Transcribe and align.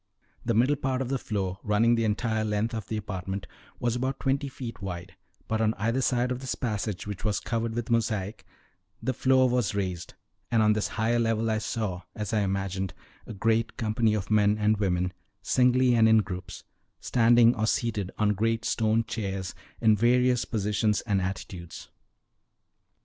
The 0.43 0.55
middle 0.55 0.77
part 0.77 0.99
of 1.03 1.09
the 1.09 1.19
floor, 1.19 1.59
running 1.61 1.93
the 1.93 2.05
entire 2.05 2.43
length 2.43 2.73
of 2.73 2.87
the 2.87 2.97
apartment, 2.97 3.45
was 3.79 3.95
about 3.95 4.19
twenty 4.19 4.47
feet 4.47 4.81
wide, 4.81 5.15
but 5.47 5.61
on 5.61 5.75
either 5.75 6.01
side 6.01 6.31
of 6.31 6.39
this 6.39 6.55
passage, 6.55 7.05
which 7.05 7.23
was 7.23 7.39
covered 7.39 7.75
with 7.75 7.91
mosaic, 7.91 8.43
the 8.99 9.13
floor 9.13 9.47
was 9.47 9.75
raised; 9.75 10.15
and 10.49 10.63
on 10.63 10.73
this 10.73 10.87
higher 10.97 11.19
level 11.19 11.51
I 11.51 11.59
saw, 11.59 12.01
as 12.15 12.33
I 12.33 12.39
imagined, 12.39 12.95
a 13.27 13.33
great 13.35 13.77
company 13.77 14.15
of 14.15 14.31
men 14.31 14.57
and 14.57 14.75
women, 14.77 15.13
singly 15.43 15.93
and 15.93 16.09
in 16.09 16.23
groups, 16.23 16.63
standing 16.99 17.53
or 17.55 17.67
seated 17.67 18.09
on 18.17 18.29
great 18.33 18.65
stone 18.65 19.03
chairs 19.03 19.53
in 19.81 19.95
various 19.95 20.45
positions 20.45 21.01
and 21.01 21.21
attitudes. 21.21 21.89